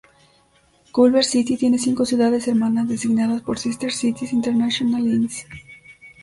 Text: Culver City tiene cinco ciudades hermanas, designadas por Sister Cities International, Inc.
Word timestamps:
Culver 0.91 1.23
City 1.23 1.57
tiene 1.57 1.77
cinco 1.77 2.05
ciudades 2.07 2.47
hermanas, 2.47 2.89
designadas 2.89 3.43
por 3.43 3.59
Sister 3.59 3.91
Cities 3.91 4.33
International, 4.33 5.05
Inc. 5.05 5.31